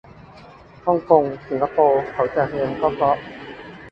[0.85, 3.17] ฮ่องกง สิงคโปร์ เขาแจกเงิน ก็เพราะ